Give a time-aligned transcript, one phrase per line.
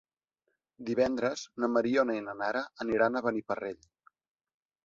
[0.87, 3.81] Divendres na Mariona i na Nara aniran a Beniparrell.